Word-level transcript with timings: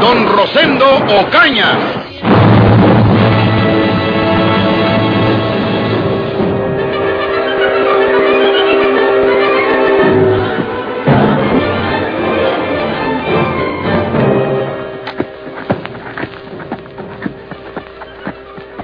Don 0.00 0.28
Rosendo 0.28 0.86
Ocaña. 1.20 1.78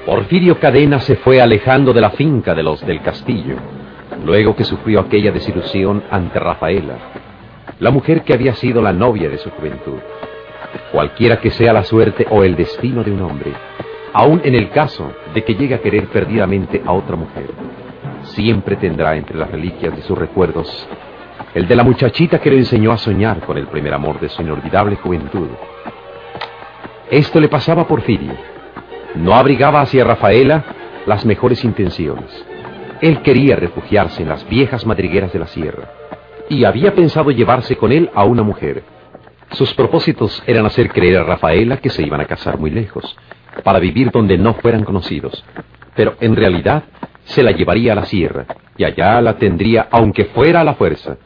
Porfirio 0.04 0.58
Cadena 0.58 0.98
se 1.00 1.16
fue 1.16 1.40
alejando 1.40 1.92
de 1.92 2.00
la 2.00 2.10
finca 2.10 2.54
de 2.54 2.62
los 2.62 2.84
del 2.84 3.02
castillo, 3.02 3.56
luego 4.24 4.56
que 4.56 4.64
sufrió 4.64 5.00
aquella 5.00 5.30
desilusión 5.30 6.02
ante 6.10 6.40
Rafaela, 6.40 6.96
la 7.78 7.90
mujer 7.92 8.22
que 8.22 8.34
había 8.34 8.54
sido 8.54 8.82
la 8.82 8.92
novia 8.92 9.28
de 9.28 9.38
su 9.38 9.50
juventud. 9.50 10.00
Cualquiera 10.94 11.40
que 11.40 11.50
sea 11.50 11.72
la 11.72 11.82
suerte 11.82 12.24
o 12.30 12.44
el 12.44 12.54
destino 12.54 13.02
de 13.02 13.10
un 13.10 13.20
hombre, 13.22 13.52
aun 14.12 14.40
en 14.44 14.54
el 14.54 14.70
caso 14.70 15.12
de 15.34 15.42
que 15.42 15.56
llegue 15.56 15.74
a 15.74 15.80
querer 15.80 16.06
perdidamente 16.06 16.80
a 16.86 16.92
otra 16.92 17.16
mujer, 17.16 17.50
siempre 18.22 18.76
tendrá 18.76 19.16
entre 19.16 19.36
las 19.36 19.50
reliquias 19.50 19.96
de 19.96 20.02
sus 20.02 20.16
recuerdos 20.16 20.88
el 21.52 21.66
de 21.66 21.74
la 21.74 21.82
muchachita 21.82 22.38
que 22.38 22.48
le 22.48 22.58
enseñó 22.58 22.92
a 22.92 22.96
soñar 22.96 23.40
con 23.40 23.58
el 23.58 23.66
primer 23.66 23.92
amor 23.92 24.20
de 24.20 24.28
su 24.28 24.42
inolvidable 24.42 24.94
juventud. 24.94 25.48
Esto 27.10 27.40
le 27.40 27.48
pasaba 27.48 27.82
a 27.82 27.88
Porfirio. 27.88 28.34
No 29.16 29.34
abrigaba 29.34 29.80
hacia 29.80 30.04
Rafaela 30.04 30.64
las 31.06 31.26
mejores 31.26 31.64
intenciones. 31.64 32.46
Él 33.00 33.20
quería 33.22 33.56
refugiarse 33.56 34.22
en 34.22 34.28
las 34.28 34.48
viejas 34.48 34.86
madrigueras 34.86 35.32
de 35.32 35.40
la 35.40 35.48
sierra 35.48 35.90
y 36.48 36.64
había 36.64 36.94
pensado 36.94 37.32
llevarse 37.32 37.74
con 37.74 37.90
él 37.90 38.10
a 38.14 38.22
una 38.22 38.44
mujer. 38.44 38.84
Sus 39.54 39.72
propósitos 39.74 40.42
eran 40.48 40.66
hacer 40.66 40.90
creer 40.90 41.18
a 41.18 41.22
Rafaela 41.22 41.76
que 41.76 41.88
se 41.88 42.02
iban 42.02 42.20
a 42.20 42.24
casar 42.24 42.58
muy 42.58 42.70
lejos, 42.70 43.16
para 43.62 43.78
vivir 43.78 44.10
donde 44.10 44.36
no 44.36 44.54
fueran 44.54 44.82
conocidos. 44.82 45.44
Pero 45.94 46.16
en 46.20 46.34
realidad 46.34 46.82
se 47.24 47.42
la 47.44 47.52
llevaría 47.52 47.92
a 47.92 47.96
la 47.96 48.04
sierra 48.04 48.46
y 48.76 48.82
allá 48.82 49.20
la 49.20 49.38
tendría 49.38 49.86
aunque 49.92 50.24
fuera 50.24 50.62
a 50.62 50.64
la 50.64 50.74
fuerza. 50.74 51.18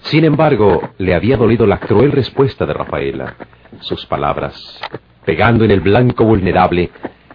Sin 0.00 0.24
embargo, 0.24 0.90
le 0.98 1.14
había 1.14 1.36
dolido 1.36 1.66
la 1.66 1.78
cruel 1.78 2.10
respuesta 2.10 2.66
de 2.66 2.74
Rafaela. 2.74 3.36
Sus 3.80 4.04
palabras, 4.06 4.80
pegando 5.24 5.64
en 5.64 5.70
el 5.70 5.80
blanco 5.80 6.24
vulnerable, 6.24 6.90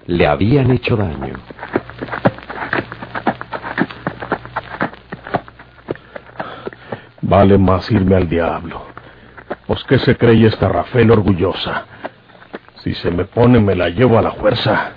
le 0.07 0.27
habían 0.27 0.71
hecho 0.71 0.97
daño. 0.97 1.35
Vale 7.21 7.57
más 7.57 7.89
irme 7.89 8.17
al 8.17 8.27
diablo. 8.27 8.92
Pues 9.73 9.85
qué 9.85 9.97
se 9.97 10.15
cree 10.15 10.45
esta 10.45 10.69
Rafael 10.69 11.09
orgullosa. 11.09 11.85
Si 12.83 12.93
se 12.93 13.09
me 13.09 13.25
pone 13.25 13.59
me 13.59 13.73
la 13.73 13.89
llevo 13.89 14.19
a 14.19 14.21
la 14.21 14.33
fuerza. 14.33 14.91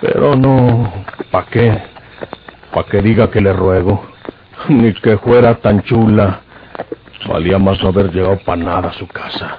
Pero 0.00 0.34
no, 0.34 1.04
¿pa' 1.30 1.46
qué? 1.46 1.80
¿Pa' 2.74 2.86
que 2.86 3.00
diga 3.00 3.30
que 3.30 3.40
le 3.40 3.52
ruego? 3.52 4.04
Ni 4.68 4.92
que 4.94 5.18
fuera 5.18 5.54
tan 5.60 5.84
chula. 5.84 6.40
Valía 7.28 7.60
más 7.60 7.80
no 7.80 7.90
haber 7.90 8.10
llegado 8.12 8.40
para 8.40 8.60
nada 8.60 8.88
a 8.88 8.94
su 8.94 9.06
casa. 9.06 9.58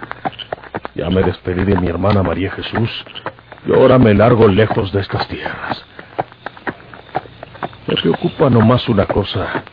Ya 0.96 1.10
me 1.10 1.24
despedí 1.24 1.64
de 1.64 1.80
mi 1.80 1.88
hermana 1.88 2.22
María 2.22 2.52
Jesús 2.52 3.06
y 3.66 3.72
ahora 3.72 3.98
me 3.98 4.14
largo 4.14 4.50
lejos 4.50 4.92
de 4.92 5.00
estas 5.00 5.30
tierras. 5.30 5.86
Me 7.88 7.96
preocupa 7.96 8.50
nomás 8.50 8.90
una 8.90 9.06
cosa. 9.06 9.64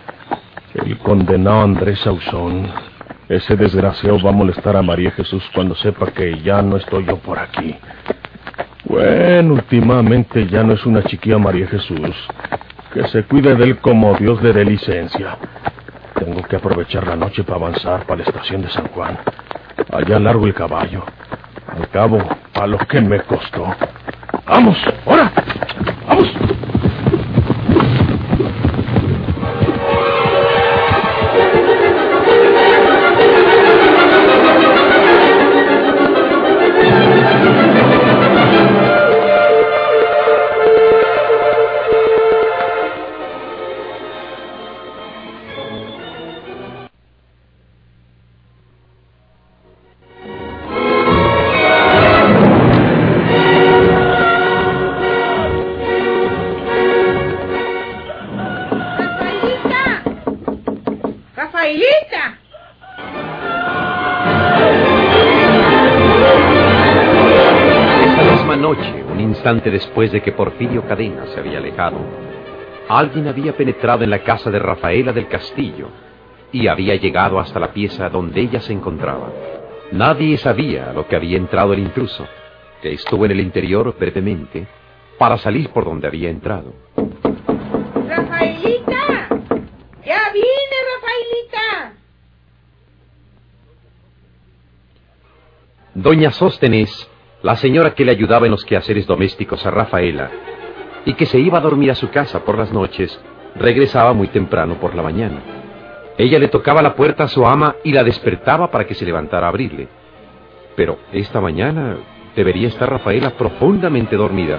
El 0.72 0.96
condenado 0.98 1.62
Andrés 1.62 1.98
Sauzón. 1.98 2.85
Ese 3.28 3.56
desgraciado 3.56 4.20
va 4.22 4.30
a 4.30 4.32
molestar 4.32 4.76
a 4.76 4.82
María 4.82 5.10
Jesús 5.10 5.42
cuando 5.52 5.74
sepa 5.74 6.12
que 6.12 6.38
ya 6.40 6.62
no 6.62 6.76
estoy 6.76 7.04
yo 7.04 7.16
por 7.16 7.38
aquí. 7.38 7.76
Bueno, 8.84 9.54
últimamente 9.54 10.46
ya 10.46 10.62
no 10.62 10.74
es 10.74 10.86
una 10.86 11.02
chiquilla 11.02 11.36
María 11.36 11.66
Jesús. 11.66 12.14
Que 12.94 13.08
se 13.08 13.24
cuide 13.24 13.56
de 13.56 13.64
él 13.64 13.78
como 13.78 14.14
Dios 14.14 14.40
le 14.42 14.52
dé 14.52 14.64
licencia. 14.64 15.36
Tengo 16.14 16.40
que 16.42 16.54
aprovechar 16.54 17.04
la 17.06 17.16
noche 17.16 17.42
para 17.42 17.56
avanzar 17.56 18.06
para 18.06 18.18
la 18.18 18.28
estación 18.28 18.62
de 18.62 18.70
San 18.70 18.86
Juan. 18.88 19.18
Allá 19.92 20.20
largo 20.20 20.46
el 20.46 20.54
caballo. 20.54 21.02
Al 21.66 21.88
cabo, 21.88 22.18
a 22.54 22.66
lo 22.66 22.78
que 22.78 23.00
me 23.00 23.20
costó. 23.22 23.74
¡Vamos! 24.46 24.78
¡Ahora! 25.04 25.32
¡Vamos! 26.06 26.55
Instante 69.46 69.70
después 69.70 70.10
de 70.10 70.20
que 70.22 70.32
Porfirio 70.32 70.82
Cadena 70.88 71.24
se 71.26 71.38
había 71.38 71.58
alejado, 71.58 71.98
alguien 72.88 73.28
había 73.28 73.56
penetrado 73.56 74.02
en 74.02 74.10
la 74.10 74.24
casa 74.24 74.50
de 74.50 74.58
Rafaela 74.58 75.12
del 75.12 75.28
Castillo 75.28 75.86
y 76.50 76.66
había 76.66 76.96
llegado 76.96 77.38
hasta 77.38 77.60
la 77.60 77.72
pieza 77.72 78.08
donde 78.08 78.40
ella 78.40 78.60
se 78.60 78.72
encontraba. 78.72 79.30
Nadie 79.92 80.36
sabía 80.36 80.92
lo 80.92 81.06
que 81.06 81.14
había 81.14 81.36
entrado 81.36 81.74
el 81.74 81.78
intruso, 81.78 82.26
que 82.82 82.94
estuvo 82.94 83.24
en 83.24 83.30
el 83.30 83.38
interior 83.38 83.96
brevemente 83.96 84.66
para 85.16 85.38
salir 85.38 85.70
por 85.70 85.84
donde 85.84 86.08
había 86.08 86.28
entrado. 86.28 86.72
¡Rafaelita! 88.08 89.28
¡Ya 90.04 90.22
vine, 90.32 90.76
Rafaelita! 90.90 91.92
Doña 95.94 96.32
Sóstenes, 96.32 97.08
la 97.46 97.54
señora 97.54 97.94
que 97.94 98.04
le 98.04 98.10
ayudaba 98.10 98.46
en 98.46 98.50
los 98.50 98.64
quehaceres 98.64 99.06
domésticos 99.06 99.64
a 99.64 99.70
Rafaela 99.70 100.32
y 101.04 101.14
que 101.14 101.26
se 101.26 101.38
iba 101.38 101.58
a 101.58 101.60
dormir 101.60 101.92
a 101.92 101.94
su 101.94 102.10
casa 102.10 102.44
por 102.44 102.58
las 102.58 102.72
noches, 102.72 103.20
regresaba 103.54 104.12
muy 104.14 104.26
temprano 104.26 104.80
por 104.80 104.96
la 104.96 105.02
mañana. 105.04 105.38
Ella 106.18 106.40
le 106.40 106.48
tocaba 106.48 106.82
la 106.82 106.96
puerta 106.96 107.22
a 107.22 107.28
su 107.28 107.46
ama 107.46 107.76
y 107.84 107.92
la 107.92 108.02
despertaba 108.02 108.68
para 108.72 108.84
que 108.84 108.94
se 108.94 109.04
levantara 109.04 109.46
a 109.46 109.50
abrirle. 109.50 109.86
Pero 110.74 110.98
esta 111.12 111.40
mañana 111.40 111.98
debería 112.34 112.66
estar 112.66 112.90
Rafaela 112.90 113.30
profundamente 113.36 114.16
dormida, 114.16 114.58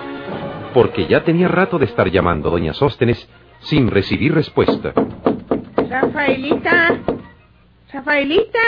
porque 0.73 1.07
ya 1.07 1.25
tenía 1.25 1.49
rato 1.49 1.77
de 1.77 1.87
estar 1.87 2.09
llamando 2.09 2.47
a 2.47 2.51
Doña 2.53 2.73
Sóstenes 2.73 3.29
sin 3.59 3.91
recibir 3.91 4.33
respuesta. 4.33 4.93
Rafaelita. 5.89 6.99
Rafaelita. 7.91 8.59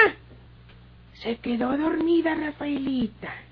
Se 1.14 1.38
quedó 1.38 1.78
dormida, 1.78 2.36
Rafaelita. 2.36 3.49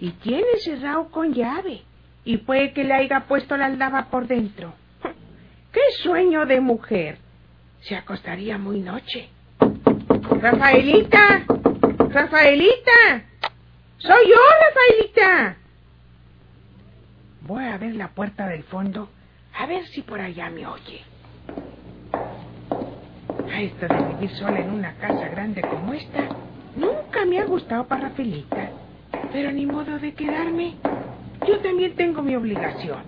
Y 0.00 0.10
tiene 0.12 0.56
cerrado 0.64 1.10
con 1.10 1.34
llave. 1.34 1.82
Y 2.24 2.38
puede 2.38 2.72
que 2.72 2.84
le 2.84 2.94
haya 2.94 3.20
puesto 3.20 3.56
la 3.56 3.66
aldaba 3.66 4.06
por 4.06 4.26
dentro. 4.26 4.72
¡Qué 5.72 5.80
sueño 6.02 6.46
de 6.46 6.60
mujer! 6.60 7.18
Se 7.82 7.96
acostaría 7.96 8.58
muy 8.58 8.80
noche. 8.80 9.28
Rafaelita. 10.40 11.44
Rafaelita. 12.08 13.24
Soy 13.98 14.28
yo, 14.28 14.36
Rafaelita. 14.66 15.56
Voy 17.42 17.64
a 17.64 17.78
ver 17.78 17.94
la 17.96 18.08
puerta 18.08 18.46
del 18.46 18.62
fondo, 18.64 19.10
a 19.58 19.66
ver 19.66 19.86
si 19.88 20.02
por 20.02 20.20
allá 20.20 20.50
me 20.50 20.66
oye. 20.66 21.02
A 23.52 23.60
esto 23.60 23.88
de 23.88 24.14
vivir 24.14 24.30
sola 24.36 24.60
en 24.60 24.70
una 24.70 24.94
casa 24.94 25.28
grande 25.28 25.60
como 25.62 25.92
esta, 25.92 26.28
nunca 26.76 27.24
me 27.24 27.40
ha 27.40 27.44
gustado 27.44 27.86
para 27.86 28.08
Rafaelita. 28.08 28.70
Pero 29.32 29.52
ni 29.52 29.66
modo 29.66 29.98
de 29.98 30.14
quedarme. 30.14 30.76
Yo 31.46 31.58
también 31.60 31.94
tengo 31.96 32.22
mi 32.22 32.36
obligación. 32.36 33.02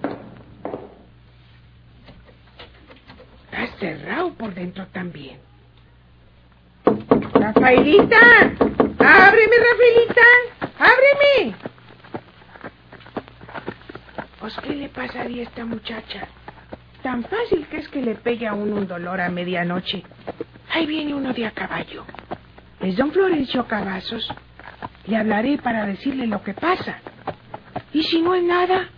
Está 3.44 3.66
cerrado 3.78 4.32
por 4.34 4.54
dentro 4.54 4.86
también. 4.88 5.38
Rafaelita, 6.84 8.16
ábreme, 8.98 9.56
Rafaelita, 9.68 10.28
ábreme. 10.78 11.56
Pues, 14.40 14.56
¿qué 14.62 14.74
le 14.74 14.88
pasaría 14.88 15.42
a 15.42 15.44
esta 15.44 15.64
muchacha? 15.64 16.28
Tan 17.02 17.24
fácil 17.24 17.66
que 17.68 17.78
es 17.78 17.88
que 17.88 18.02
le 18.02 18.14
pegue 18.14 18.46
a 18.46 18.54
uno 18.54 18.76
un 18.76 18.86
dolor 18.86 19.20
a 19.20 19.28
medianoche. 19.28 20.02
Ahí 20.70 20.86
viene 20.86 21.14
uno 21.14 21.32
de 21.32 21.46
a 21.46 21.50
caballo. 21.50 22.04
Es 22.80 22.96
don 22.96 23.12
Florencio 23.12 23.66
Cavazos. 23.66 24.28
Le 25.06 25.16
hablaré 25.16 25.58
para 25.58 25.84
decirle 25.86 26.26
lo 26.26 26.42
que 26.42 26.54
pasa. 26.54 26.98
Y 27.92 28.02
si 28.04 28.22
no 28.22 28.34
es 28.34 28.44
nada, 28.44 28.88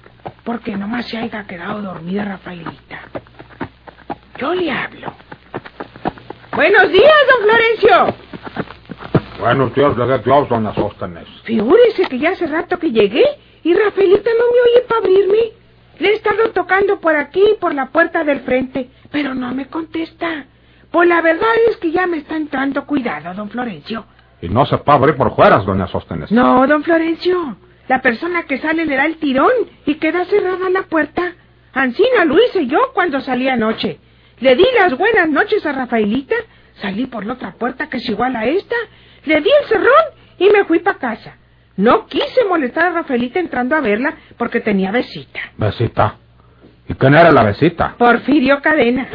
porque 0.45 0.77
nomás 0.77 1.07
se 1.07 1.19
haya 1.19 1.47
quedado 1.47 1.81
dormida 1.81 2.25
Rafaelita. 2.25 3.01
Yo 4.39 4.55
le 4.55 4.71
hablo. 4.71 5.13
Buenos 6.55 6.93
días, 6.93 7.15
don 7.31 7.43
Florencio. 7.43 8.25
Buenos 9.41 9.75
días, 9.75 9.97
le 9.97 10.19
Dios, 10.19 10.49
doña 10.49 10.75
Sóstenes. 10.75 11.27
Figúrese 11.45 12.05
que 12.05 12.19
ya 12.19 12.31
hace 12.31 12.47
rato 12.47 12.79
que 12.79 12.93
llegué 12.93 13.25
y 13.63 13.75
Rafaelita 13.75 14.31
no 14.39 14.45
me 14.53 14.61
oye 14.71 14.87
para 14.87 15.01
abrirme. 15.01 15.53
Le 15.99 16.09
he 16.11 16.15
estado 16.15 16.51
tocando 16.53 17.01
por 17.01 17.17
aquí, 17.17 17.43
por 17.61 17.75
la 17.75 17.87
puerta 17.87 18.25
del 18.25 18.41
frente, 18.41 18.91
pero 19.11 19.35
no 19.35 19.55
me 19.55 19.67
contesta. 19.67 20.47
Pues 20.91 21.09
la 21.09 21.21
verdad 21.23 21.51
es 21.69 21.77
que 21.79 21.91
ya 21.91 22.07
me 22.07 22.19
está 22.19 22.37
entrando 22.37 22.87
cuidado, 22.87 23.35
don 23.35 23.49
Florencio. 23.49 24.07
Y 24.45 24.49
no 24.51 24.67
se 24.67 24.77
puede 24.77 24.99
abrir 24.99 25.17
por 25.17 25.35
fuera, 25.35 25.57
doña 25.61 25.87
Sóstenes. 25.87 26.31
No, 26.31 26.67
don 26.67 26.85
Florencio. 26.85 27.57
La 27.89 28.03
persona 28.03 28.43
que 28.43 28.59
sale 28.59 28.85
le 28.85 28.95
da 28.95 29.07
el 29.07 29.17
tirón 29.17 29.51
y 29.87 29.95
queda 29.95 30.27
cerrada 30.27 30.69
la 30.69 30.83
puerta. 30.83 31.33
Ancina 31.73 32.27
lo 32.27 32.37
hice 32.43 32.67
yo 32.67 32.93
cuando 32.93 33.23
salí 33.23 33.49
anoche. 33.49 33.99
Le 34.41 34.55
di 34.55 34.67
las 34.79 34.99
buenas 34.99 35.31
noches 35.31 35.65
a 35.65 35.73
Rafaelita, 35.73 36.35
salí 36.75 37.07
por 37.07 37.25
la 37.25 37.33
otra 37.35 37.53
puerta 37.53 37.89
que 37.89 37.97
es 37.97 38.09
igual 38.11 38.37
a 38.37 38.45
esta, 38.45 38.77
le 39.25 39.41
di 39.41 39.49
el 39.63 39.67
cerrón 39.67 40.05
y 40.39 40.51
me 40.51 40.65
fui 40.65 40.81
para 40.81 40.99
casa. 40.99 41.39
No 41.79 42.07
quise 42.07 42.45
molestar 42.47 42.89
a 42.89 42.93
Rafaelita 42.97 43.41
entrando 43.41 43.75
a 43.77 43.81
verla 43.81 44.15
porque 44.37 44.61
tenía 44.61 44.91
besita. 44.91 45.41
¿Besita? 45.57 46.17
¿Y 46.87 46.93
quién 46.93 47.15
era 47.15 47.33
la 47.33 47.45
besita? 47.45 47.95
Porfirio 47.97 48.61
Cadena. 48.61 49.09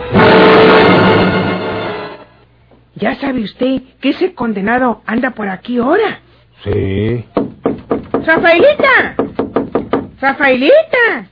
Ya 2.95 3.15
sabe 3.15 3.43
usted 3.43 3.81
que 4.01 4.09
ese 4.09 4.33
condenado 4.33 5.01
anda 5.05 5.31
por 5.31 5.47
aquí 5.47 5.77
ahora. 5.77 6.19
Sí. 6.63 7.25
¡Rafaelita! 8.25 9.15
¡Rafaelita! 10.19 11.27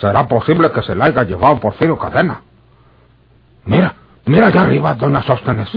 ¿Será 0.00 0.26
posible 0.26 0.72
que 0.72 0.82
se 0.82 0.94
la 0.94 1.04
haya 1.06 1.22
llevado 1.22 1.60
Porfirio 1.60 1.96
Cadena? 1.96 2.42
Mira, 3.64 3.94
mira 4.24 4.48
allá 4.48 4.62
arriba, 4.62 4.94
doña 4.94 5.22
Sóstenes. 5.22 5.68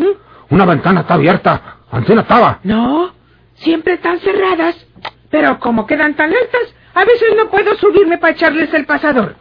Una 0.49 0.65
ventana 0.65 1.01
está 1.01 1.13
abierta. 1.13 1.77
Ancina 1.91 2.21
estaba. 2.21 2.59
No, 2.63 3.11
siempre 3.55 3.93
están 3.93 4.19
cerradas. 4.19 4.75
Pero 5.29 5.59
como 5.59 5.85
quedan 5.85 6.15
tan 6.15 6.31
altas, 6.31 6.73
a 6.95 7.05
veces 7.05 7.35
no 7.37 7.49
puedo 7.49 7.75
subirme 7.75 8.17
para 8.17 8.33
echarles 8.33 8.73
el 8.73 8.85
pasador. 8.85 9.35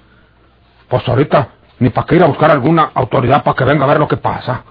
Pues 0.89 1.09
ahorita, 1.09 1.49
ni 1.79 1.89
para 1.89 2.07
que 2.07 2.17
ir 2.17 2.23
a 2.23 2.27
buscar 2.27 2.51
alguna 2.51 2.91
autoridad 2.95 3.43
para 3.43 3.57
que 3.57 3.65
venga 3.65 3.85
a 3.85 3.89
ver 3.89 3.99
lo 3.99 4.09
que 4.09 4.19
pasa. 4.19 4.65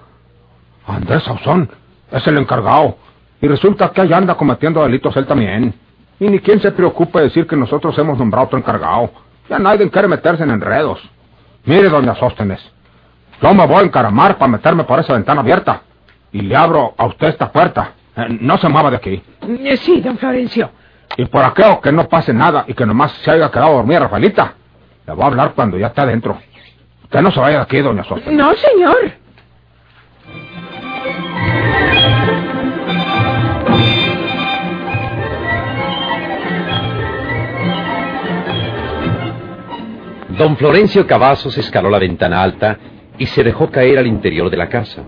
Andrés 0.86 1.22
Sauzón 1.24 1.70
es 2.10 2.26
el 2.26 2.38
encargado. 2.38 2.96
Y 3.40 3.48
resulta 3.48 3.90
que 3.90 4.00
allá 4.00 4.16
anda 4.16 4.34
cometiendo 4.36 4.82
delitos 4.82 5.16
él 5.16 5.26
también. 5.26 5.74
Y 6.20 6.28
ni 6.28 6.38
quien 6.38 6.60
se 6.60 6.70
preocupe 6.72 7.18
de 7.18 7.24
decir 7.24 7.46
que 7.46 7.56
nosotros 7.56 7.96
hemos 7.98 8.18
nombrado 8.18 8.46
otro 8.46 8.58
encargado. 8.58 9.10
Ya 9.48 9.58
nadie 9.58 9.90
quiere 9.90 10.08
meterse 10.08 10.42
en 10.44 10.50
enredos. 10.50 11.00
Mire, 11.64 11.88
doña 11.88 12.14
Sóstenes, 12.14 12.60
yo 13.42 13.52
me 13.54 13.66
voy 13.66 13.76
a 13.76 13.82
encaramar 13.82 14.36
para 14.38 14.50
meterme 14.50 14.84
por 14.84 14.98
esa 15.00 15.14
ventana 15.14 15.40
abierta. 15.40 15.82
Y 16.32 16.40
le 16.42 16.56
abro 16.56 16.94
a 16.96 17.06
usted 17.06 17.28
esta 17.28 17.50
puerta. 17.50 17.92
Eh, 18.16 18.38
no 18.40 18.56
se 18.58 18.68
mueva 18.68 18.90
de 18.90 18.96
aquí. 18.96 19.22
Eh, 19.42 19.76
Sí, 19.76 20.00
don 20.00 20.16
Florencio. 20.18 20.70
Y 21.16 21.26
por 21.26 21.44
aquello 21.44 21.80
que 21.80 21.92
no 21.92 22.08
pase 22.08 22.32
nada 22.32 22.64
y 22.66 22.74
que 22.74 22.86
nomás 22.86 23.12
se 23.22 23.30
haya 23.30 23.50
quedado 23.50 23.74
dormida 23.74 24.00
Rafaelita, 24.00 24.54
le 25.06 25.12
voy 25.12 25.22
a 25.24 25.26
hablar 25.26 25.52
cuando 25.54 25.76
ya 25.76 25.88
esté 25.88 26.00
adentro. 26.00 26.38
Usted 27.04 27.20
no 27.20 27.30
se 27.30 27.40
vaya 27.40 27.58
de 27.58 27.62
aquí, 27.62 27.80
doña 27.80 28.04
Sóstenes. 28.04 28.36
No, 28.38 28.52
señor. 28.54 29.12
Don 40.36 40.56
Florencio 40.56 41.06
Cavazos 41.06 41.56
escaló 41.58 41.90
la 41.90 41.98
ventana 41.98 42.42
alta 42.42 42.78
y 43.18 43.26
se 43.26 43.44
dejó 43.44 43.70
caer 43.70 43.98
al 43.98 44.06
interior 44.06 44.50
de 44.50 44.56
la 44.56 44.68
casa. 44.68 45.02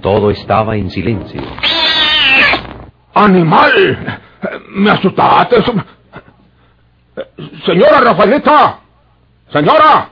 Todo 0.00 0.30
estaba 0.30 0.76
en 0.76 0.90
silencio. 0.90 1.42
¡Animal! 3.14 4.20
¡Me 4.70 4.90
asustaste! 4.90 5.56
¡Señora 7.66 8.00
Rafaelita! 8.00 8.80
¡Señora! 9.52 10.10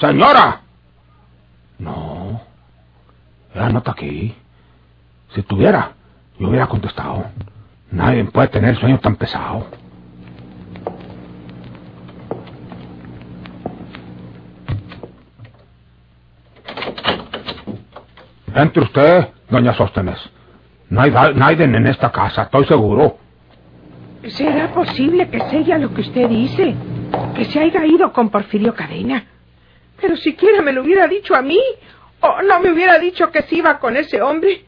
¡Señora! 0.00 0.60
No. 1.78 2.40
Ella 3.54 3.68
no 3.68 3.78
está 3.78 3.90
aquí. 3.90 4.34
Si 5.34 5.40
estuviera, 5.40 5.92
yo 6.38 6.48
hubiera 6.48 6.66
contestado. 6.66 7.26
Nadie 7.90 8.24
puede 8.24 8.48
tener 8.48 8.78
sueño 8.78 8.98
tan 8.98 9.16
pesado. 9.16 9.66
Entre 18.56 18.82
usted, 18.82 19.28
doña 19.50 19.74
Sóstenes. 19.74 20.18
No 20.88 21.02
hay 21.02 21.10
nadie 21.10 21.64
en 21.64 21.86
esta 21.86 22.10
casa, 22.10 22.44
estoy 22.44 22.64
seguro. 22.64 23.18
¿Será 24.28 24.72
posible 24.72 25.28
que 25.28 25.40
sea 25.50 25.76
lo 25.78 25.92
que 25.92 26.00
usted 26.00 26.26
dice? 26.28 26.74
Que 27.34 27.44
se 27.44 27.60
haya 27.60 27.84
ido 27.84 28.12
con 28.14 28.30
Porfirio 28.30 28.74
Cadena. 28.74 29.24
Pero 30.00 30.16
siquiera 30.16 30.62
me 30.62 30.72
lo 30.72 30.82
hubiera 30.82 31.06
dicho 31.06 31.34
a 31.34 31.42
mí. 31.42 31.60
O 32.20 32.42
no 32.42 32.60
me 32.60 32.72
hubiera 32.72 32.98
dicho 32.98 33.30
que 33.30 33.42
se 33.42 33.56
iba 33.56 33.78
con 33.78 33.94
ese 33.94 34.22
hombre. 34.22 34.64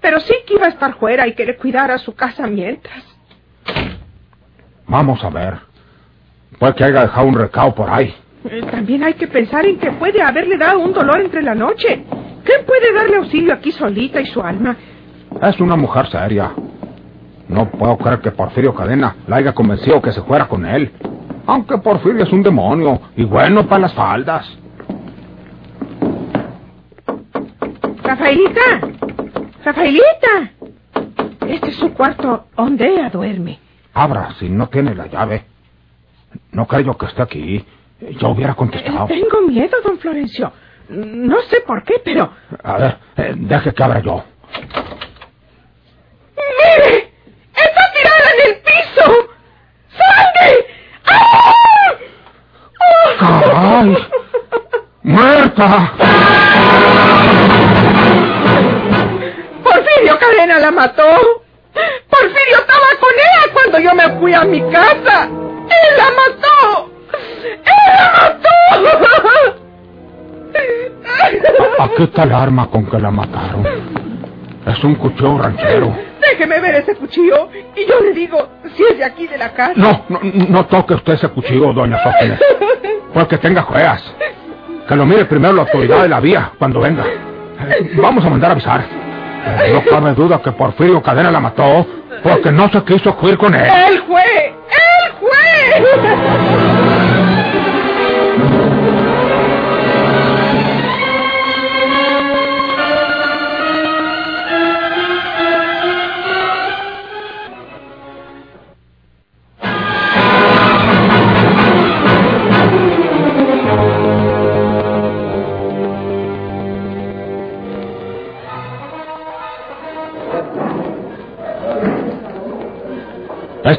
Pero 0.00 0.20
sí 0.20 0.34
que 0.46 0.54
iba 0.54 0.66
a 0.66 0.70
estar 0.70 0.94
fuera 0.94 1.26
y 1.26 1.34
que 1.34 1.44
le 1.44 1.56
cuidara 1.56 1.98
su 1.98 2.14
casa 2.14 2.46
mientras. 2.46 3.04
Vamos 4.86 5.22
a 5.24 5.30
ver. 5.30 5.58
Puede 6.60 6.74
que 6.76 6.84
haya 6.84 7.02
dejado 7.02 7.26
un 7.26 7.34
recado 7.34 7.74
por 7.74 7.90
ahí. 7.90 8.14
Eh, 8.44 8.62
También 8.70 9.02
hay 9.02 9.14
que 9.14 9.26
pensar 9.26 9.66
en 9.66 9.78
que 9.78 9.90
puede 9.92 10.22
haberle 10.22 10.56
dado 10.56 10.78
un 10.78 10.92
dolor 10.92 11.20
entre 11.20 11.42
la 11.42 11.54
noche. 11.56 12.04
¿Quién 12.44 12.64
puede 12.66 12.92
darle 12.92 13.16
auxilio 13.16 13.54
aquí 13.54 13.72
solita 13.72 14.20
y 14.20 14.26
su 14.26 14.40
alma? 14.42 14.76
Es 15.42 15.60
una 15.60 15.76
mujer 15.76 16.06
seria. 16.08 16.52
No 17.48 17.70
puedo 17.70 17.96
creer 17.98 18.20
que 18.20 18.30
Porfirio 18.30 18.74
Cadena 18.74 19.16
la 19.26 19.36
haya 19.36 19.52
convencido 19.54 20.00
que 20.00 20.12
se 20.12 20.22
fuera 20.22 20.46
con 20.48 20.64
él. 20.66 20.90
Aunque 21.46 21.78
Porfirio 21.78 22.24
es 22.24 22.32
un 22.32 22.42
demonio 22.42 23.00
y 23.16 23.24
bueno 23.24 23.66
para 23.66 23.82
las 23.82 23.94
faldas. 23.94 24.58
Rafaelita, 28.02 28.80
Rafaelita. 29.64 30.50
Este 31.48 31.68
es 31.70 31.76
su 31.76 31.92
cuarto 31.92 32.46
donde 32.56 32.86
ella 32.88 33.10
duerme. 33.10 33.58
Abra 33.94 34.30
si 34.38 34.48
no 34.48 34.68
tiene 34.68 34.94
la 34.94 35.06
llave. 35.06 35.44
No 36.52 36.66
creo 36.66 36.96
que 36.96 37.06
esté 37.06 37.22
aquí. 37.22 37.64
Yo 38.18 38.30
hubiera 38.30 38.52
Eh, 38.52 38.56
contestado. 38.56 39.06
Tengo 39.06 39.42
miedo, 39.48 39.76
don 39.84 39.98
Florencio. 39.98 40.50
No 40.92 41.40
sé 41.48 41.60
por 41.62 41.82
qué, 41.84 41.94
pero... 42.04 42.30
A 42.62 42.76
ver, 42.76 42.98
eh, 43.16 43.32
deje 43.34 43.72
que 43.72 43.82
abra 43.82 44.00
yo. 44.00 44.22
¡Mire! 46.36 47.10
¡Está 47.54 47.92
tirada 47.94 48.30
en 48.34 48.50
el 48.50 48.56
piso! 48.60 49.28
¡Sangre! 49.96 50.66
¡Ah! 51.06 51.94
¡Caray! 53.20 54.08
¡Muerta! 55.02 55.92
¡Porfirio 59.64 60.18
Cadena 60.18 60.58
la 60.58 60.70
mató! 60.72 61.42
¡Porfirio 62.10 62.58
estaba 62.58 62.88
con 63.00 63.14
ella 63.14 63.52
cuando 63.54 63.78
yo 63.78 63.94
me 63.94 64.10
fui 64.20 64.34
a 64.34 64.44
mi 64.44 64.60
casa! 64.70 65.24
¡Él 65.24 65.96
la 65.96 66.10
mató! 66.10 66.90
¡Él 67.40 67.94
la 67.96 68.12
mató! 68.12 69.51
Aquí 71.84 72.02
está 72.04 72.22
el 72.24 72.32
arma 72.32 72.68
con 72.68 72.86
que 72.86 72.98
la 72.98 73.10
mataron. 73.10 73.66
Es 74.66 74.84
un 74.84 74.94
cuchillo 74.94 75.38
ranchero. 75.38 75.92
Déjeme 76.20 76.60
ver 76.60 76.76
ese 76.76 76.94
cuchillo 76.94 77.48
y 77.76 77.84
yo 77.88 78.00
le 78.00 78.12
digo 78.12 78.48
si 78.76 78.84
es 78.84 78.96
de 78.98 79.04
aquí 79.04 79.26
de 79.26 79.36
la 79.38 79.50
casa. 79.52 79.72
No, 79.76 80.04
no, 80.08 80.20
no 80.22 80.66
toque 80.66 80.94
usted 80.94 81.14
ese 81.14 81.28
cuchillo, 81.28 81.72
doña 81.72 81.98
Sóstenes. 82.02 82.38
Porque 83.12 83.38
tenga 83.38 83.62
juegas. 83.62 84.02
Que 84.88 84.96
lo 84.96 85.04
mire 85.04 85.24
primero 85.24 85.52
la 85.54 85.62
autoridad 85.62 86.02
de 86.02 86.08
la 86.08 86.20
vía 86.20 86.52
cuando 86.58 86.80
venga. 86.80 87.04
Eh, 87.06 87.90
Vamos 87.96 88.24
a 88.24 88.30
mandar 88.30 88.50
a 88.50 88.52
avisar. 88.52 88.84
Pero 89.58 89.74
no 89.74 89.84
cabe 89.84 90.14
duda 90.14 90.40
que 90.40 90.52
Porfirio 90.52 91.02
Cadena 91.02 91.30
la 91.32 91.40
mató 91.40 91.84
porque 92.22 92.52
no 92.52 92.68
se 92.70 92.82
quiso 92.84 93.12
juir 93.12 93.36
con 93.36 93.52
él. 93.54 93.64
¡Él 93.88 94.02
fue! 94.06 94.22
¡Él 94.22 95.12
fue! 95.18 96.71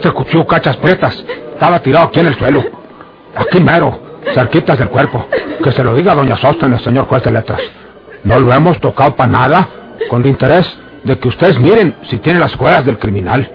Este 0.04 0.16
cuchillo 0.16 0.46
cachas 0.46 0.76
pretas 0.76 1.18
estaba 1.54 1.80
tirado 1.80 2.08
aquí 2.08 2.20
en 2.20 2.28
el 2.28 2.36
suelo. 2.36 2.62
Aquí 3.38 3.62
mero, 3.62 3.98
cerquitas 4.34 4.78
del 4.78 4.90
cuerpo. 4.90 5.28
Que 5.64 5.72
se 5.72 5.82
lo 5.82 5.96
diga 5.96 6.14
doña 6.14 6.36
Sóstenes, 6.36 6.82
señor 6.82 7.06
juez 7.06 7.24
de 7.24 7.32
letras. 7.32 7.62
No 8.26 8.38
lo 8.38 8.54
hemos 8.54 8.82
tocado 8.82 9.16
para 9.16 9.32
nada, 9.32 9.70
con 10.10 10.22
el 10.22 10.28
interés 10.28 10.70
de 11.06 11.18
que 11.18 11.30
ustedes 11.30 11.58
miren 11.58 11.96
si 12.10 12.18
tiene 12.18 12.42
las 12.42 12.54
huellas 12.60 12.86
del 12.86 13.00
criminal. 13.00 13.50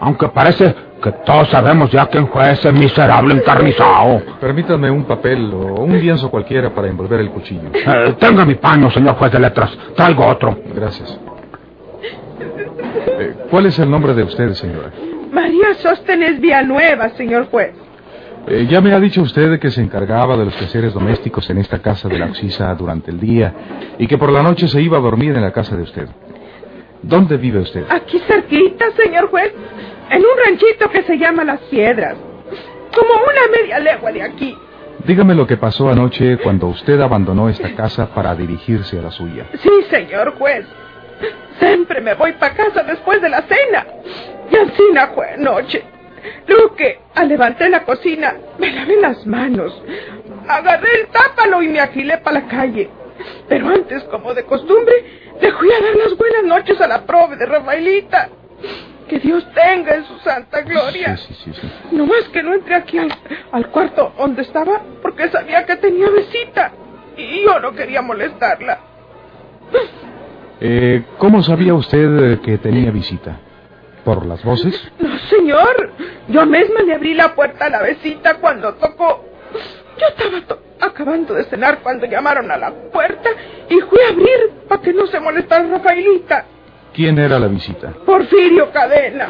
Aunque 0.00 0.28
parece 0.28 0.74
que 1.02 1.12
todos 1.26 1.50
sabemos 1.50 1.90
ya 1.90 2.06
quién 2.06 2.28
fue 2.28 2.52
ese 2.52 2.72
miserable 2.72 3.34
encarnizado. 3.34 4.22
Permítame 4.40 4.90
un 4.90 5.04
papel 5.04 5.52
o 5.52 5.82
un 5.82 6.00
lienzo 6.00 6.30
cualquiera 6.30 6.70
para 6.70 6.88
envolver 6.88 7.20
el 7.20 7.28
cuchillo. 7.28 7.68
Eh, 7.74 8.14
tenga 8.18 8.46
mi 8.46 8.54
paño, 8.54 8.90
señor 8.90 9.16
juez 9.16 9.30
de 9.30 9.38
letras. 9.38 9.70
Traigo 9.94 10.24
otro. 10.24 10.56
Gracias. 10.74 11.20
Eh, 12.40 13.34
¿Cuál 13.50 13.66
es 13.66 13.78
el 13.78 13.90
nombre 13.90 14.14
de 14.14 14.22
usted, 14.22 14.54
señora? 14.54 14.90
María 15.34 15.74
Sóstenes 15.74 16.40
Villanueva, 16.40 17.10
señor 17.10 17.48
juez. 17.50 17.74
Eh, 18.46 18.66
ya 18.70 18.80
me 18.80 18.92
ha 18.92 19.00
dicho 19.00 19.22
usted 19.22 19.58
que 19.58 19.70
se 19.70 19.80
encargaba 19.80 20.36
de 20.36 20.44
los 20.44 20.54
quehaceres 20.54 20.94
domésticos 20.94 21.48
en 21.50 21.58
esta 21.58 21.80
casa 21.80 22.08
de 22.08 22.18
la 22.18 22.26
Oxisa 22.26 22.72
durante 22.74 23.10
el 23.10 23.18
día 23.18 23.52
y 23.98 24.06
que 24.06 24.16
por 24.16 24.30
la 24.30 24.42
noche 24.42 24.68
se 24.68 24.80
iba 24.80 24.98
a 24.98 25.00
dormir 25.00 25.34
en 25.34 25.42
la 25.42 25.52
casa 25.52 25.76
de 25.76 25.82
usted. 25.82 26.08
¿Dónde 27.02 27.36
vive 27.36 27.60
usted? 27.60 27.84
Aquí 27.90 28.18
cerquita, 28.20 28.84
señor 28.96 29.28
juez, 29.28 29.52
en 30.10 30.20
un 30.20 30.38
ranchito 30.46 30.88
que 30.90 31.02
se 31.02 31.18
llama 31.18 31.44
Las 31.44 31.60
Piedras. 31.62 32.16
Como 32.94 33.12
una 33.14 33.58
media 33.60 33.78
legua 33.80 34.12
de 34.12 34.22
aquí. 34.22 34.56
Dígame 35.04 35.34
lo 35.34 35.46
que 35.46 35.56
pasó 35.56 35.90
anoche 35.90 36.38
cuando 36.38 36.68
usted 36.68 37.00
abandonó 37.00 37.48
esta 37.48 37.74
casa 37.74 38.14
para 38.14 38.34
dirigirse 38.36 38.98
a 38.98 39.02
la 39.02 39.10
suya. 39.10 39.46
Sí, 39.60 39.70
señor 39.90 40.34
juez. 40.38 40.64
Siempre 41.58 42.00
me 42.00 42.14
voy 42.14 42.32
para 42.32 42.54
casa 42.54 42.82
después 42.84 43.20
de 43.20 43.28
la 43.28 43.42
cena. 43.42 43.86
Y 44.50 44.56
así 44.56 44.82
fue 45.14 45.30
anoche. 45.30 45.82
Luego 46.46 46.74
que 46.74 47.00
al 47.14 47.28
levantar 47.28 47.70
la 47.70 47.84
cocina 47.84 48.34
me 48.58 48.70
lavé 48.72 48.96
las 49.00 49.26
manos. 49.26 49.82
Agarré 50.48 50.88
el 51.00 51.06
tápalo 51.08 51.62
y 51.62 51.68
me 51.68 51.80
agilé 51.80 52.18
para 52.18 52.40
la 52.40 52.46
calle. 52.46 52.90
Pero 53.48 53.68
antes, 53.68 54.02
como 54.04 54.34
de 54.34 54.44
costumbre, 54.44 54.94
le 55.40 55.52
fui 55.52 55.70
a 55.70 55.80
dar 55.80 55.96
las 55.96 56.16
buenas 56.16 56.44
noches 56.44 56.80
a 56.80 56.88
la 56.88 57.04
prove 57.04 57.36
de 57.36 57.46
Rafaelita. 57.46 58.28
Que 59.08 59.18
Dios 59.18 59.46
tenga 59.54 59.96
en 59.96 60.04
su 60.06 60.18
santa 60.20 60.62
gloria. 60.62 61.16
Sí, 61.16 61.34
sí, 61.34 61.52
sí, 61.52 61.60
sí. 61.60 61.72
No 61.92 62.06
más 62.06 62.24
que 62.32 62.42
no 62.42 62.54
entré 62.54 62.74
aquí 62.74 62.98
al, 62.98 63.14
al 63.52 63.68
cuarto 63.68 64.14
donde 64.18 64.42
estaba 64.42 64.80
porque 65.02 65.28
sabía 65.28 65.64
que 65.66 65.76
tenía 65.76 66.08
visita. 66.10 66.72
Y 67.16 67.42
yo 67.44 67.60
no 67.60 67.72
quería 67.72 68.00
molestarla. 68.02 68.78
Eh, 70.60 71.02
¿Cómo 71.18 71.42
sabía 71.42 71.74
usted 71.74 72.40
que 72.40 72.58
tenía 72.58 72.90
visita? 72.90 73.40
¿Por 74.04 74.26
las 74.26 74.42
voces? 74.44 74.80
No, 74.98 75.18
señor. 75.30 75.90
Yo 76.28 76.44
misma 76.46 76.82
le 76.82 76.94
abrí 76.94 77.14
la 77.14 77.34
puerta 77.34 77.66
a 77.66 77.70
la 77.70 77.82
vecita 77.82 78.34
cuando 78.34 78.74
tocó. 78.74 79.24
Yo 79.98 80.06
estaba 80.08 80.40
to- 80.46 80.58
acabando 80.80 81.34
de 81.34 81.44
cenar 81.44 81.78
cuando 81.82 82.04
llamaron 82.06 82.50
a 82.50 82.56
la 82.58 82.70
puerta 82.92 83.30
y 83.70 83.74
fui 83.80 83.98
a 84.06 84.12
abrir 84.12 84.50
para 84.68 84.82
que 84.82 84.92
no 84.92 85.06
se 85.06 85.18
molestara 85.20 85.66
Rafaelita. 85.68 86.44
¿Quién 86.92 87.18
era 87.18 87.38
la 87.38 87.48
visita? 87.48 87.92
Porfirio 88.04 88.70
Cadena. 88.70 89.26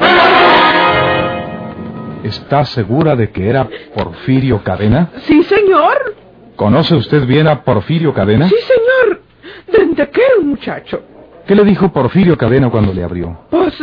¿Está 2.25 2.64
segura 2.64 3.14
de 3.16 3.31
que 3.31 3.49
era 3.49 3.69
Porfirio 3.95 4.62
Cadena? 4.64 5.11
Sí, 5.23 5.43
señor. 5.45 6.14
¿Conoce 6.57 6.95
usted 6.95 7.26
bien 7.26 7.47
a 7.49 7.62
Porfirio 7.62 8.12
Cadena? 8.14 8.49
Sí, 8.49 8.57
señor. 8.66 9.21
Desde 9.66 10.11
que 10.11 10.21
era 10.21 10.35
un 10.40 10.49
muchacho. 10.50 11.02
¿Qué 11.47 11.54
le 11.54 11.64
dijo 11.64 11.93
Porfirio 11.93 12.37
Cadena 12.38 12.71
cuando 12.71 12.93
le 12.95 13.04
abrió? 13.04 13.38
Pues 13.50 13.75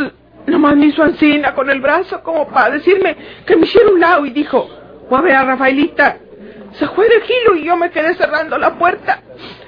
nomás 0.46 0.76
me 0.76 0.86
hizo 0.86 1.04
encina 1.04 1.54
con 1.54 1.70
el 1.70 1.80
brazo 1.80 2.22
como 2.22 2.48
para 2.48 2.74
decirme 2.74 3.16
que 3.46 3.56
me 3.56 3.64
hiciera 3.64 3.90
un 3.90 4.00
lado 4.00 4.26
y 4.26 4.30
dijo, 4.30 4.68
voy 5.08 5.18
a 5.18 5.22
ver 5.22 5.36
a 5.36 5.44
Rafaelita. 5.44 6.18
Se 6.72 6.86
fue 6.88 7.06
de 7.08 7.20
giro 7.20 7.56
y 7.56 7.64
yo 7.66 7.76
me 7.76 7.90
quedé 7.90 8.14
cerrando 8.14 8.56
la 8.58 8.78
puerta. 8.78 9.20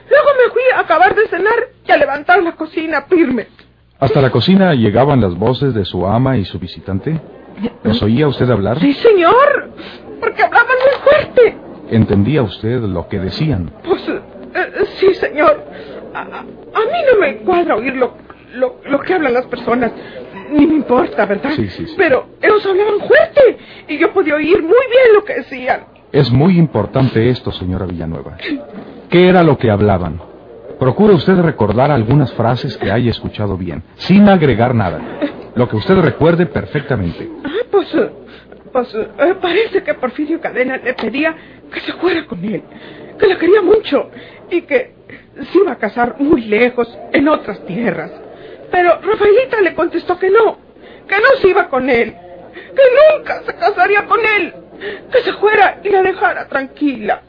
Luego 0.08 0.28
me 0.42 0.52
fui 0.52 0.62
a 0.74 0.80
acabar 0.80 1.14
de 1.14 1.26
cenar 1.28 1.68
y 1.86 1.92
a 1.92 1.96
levantar 1.96 2.42
la 2.42 2.52
cocina 2.52 3.02
firme. 3.02 3.48
¿Hasta 4.00 4.20
la 4.20 4.30
cocina 4.30 4.74
llegaban 4.74 5.20
las 5.20 5.34
voces 5.34 5.74
de 5.74 5.84
su 5.84 6.06
ama 6.06 6.36
y 6.36 6.44
su 6.44 6.58
visitante? 6.58 7.20
¿Los 7.82 8.02
oía 8.02 8.26
usted 8.26 8.50
hablar? 8.50 8.80
Sí, 8.80 8.92
señor, 8.94 9.70
porque 10.20 10.42
hablaban 10.42 10.76
muy 10.78 11.10
fuerte. 11.10 11.56
¿Entendía 11.90 12.42
usted 12.42 12.80
lo 12.80 13.08
que 13.08 13.18
decían? 13.18 13.70
Pues 13.84 14.02
eh, 14.08 14.84
sí, 14.98 15.14
señor. 15.14 15.62
A 16.14 16.42
mí 16.42 16.98
no 17.12 17.20
me 17.20 17.36
cuadra 17.38 17.76
oír 17.76 17.94
lo, 17.96 18.14
lo, 18.54 18.80
lo 18.84 19.00
que 19.00 19.14
hablan 19.14 19.34
las 19.34 19.46
personas. 19.46 19.92
Ni 20.52 20.66
me 20.66 20.74
importa, 20.74 21.26
¿verdad? 21.26 21.50
Sí, 21.56 21.68
sí, 21.68 21.86
sí. 21.86 21.94
Pero 21.96 22.26
ellos 22.40 22.64
hablaban 22.66 23.00
fuerte 23.00 23.58
y 23.88 23.98
yo 23.98 24.12
podía 24.12 24.34
oír 24.36 24.62
muy 24.62 24.70
bien 24.70 25.14
lo 25.14 25.24
que 25.24 25.34
decían. 25.34 25.84
Es 26.12 26.30
muy 26.30 26.58
importante 26.58 27.28
esto, 27.28 27.50
señora 27.50 27.86
Villanueva. 27.86 28.36
¿Qué 29.10 29.28
era 29.28 29.42
lo 29.42 29.58
que 29.58 29.70
hablaban? 29.70 30.20
Procure 30.78 31.14
usted 31.14 31.38
recordar 31.40 31.90
algunas 31.90 32.32
frases 32.34 32.76
que 32.76 32.90
haya 32.90 33.10
escuchado 33.10 33.56
bien, 33.56 33.82
sin 33.96 34.28
agregar 34.28 34.74
nada. 34.74 35.00
Lo 35.54 35.68
que 35.68 35.76
usted 35.76 35.96
recuerde 35.96 36.46
perfectamente. 36.46 37.28
Ah, 37.44 37.48
pues, 37.70 37.94
eh, 37.94 38.10
pues 38.72 38.94
eh, 38.94 39.34
parece 39.40 39.82
que 39.82 39.94
Porfirio 39.94 40.40
Cadena 40.40 40.76
le 40.78 40.94
pedía 40.94 41.34
que 41.72 41.80
se 41.80 41.92
fuera 41.94 42.26
con 42.26 42.44
él, 42.44 42.62
que 43.18 43.26
la 43.26 43.38
quería 43.38 43.62
mucho 43.62 44.10
y 44.50 44.62
que 44.62 44.94
se 45.52 45.58
iba 45.58 45.72
a 45.72 45.76
casar 45.76 46.16
muy 46.18 46.42
lejos, 46.42 46.96
en 47.12 47.28
otras 47.28 47.64
tierras. 47.66 48.10
Pero 48.74 48.98
Rafaelita 49.00 49.60
le 49.60 49.72
contestó 49.72 50.18
que 50.18 50.28
no, 50.28 50.58
que 51.06 51.14
no 51.14 51.40
se 51.40 51.48
iba 51.48 51.68
con 51.68 51.88
él, 51.88 52.12
que 52.74 53.16
nunca 53.16 53.40
se 53.46 53.54
casaría 53.54 54.04
con 54.04 54.18
él, 54.18 54.52
que 55.12 55.18
se 55.20 55.32
fuera 55.34 55.78
y 55.84 55.90
la 55.90 56.02
dejara 56.02 56.48
tranquila. 56.48 57.22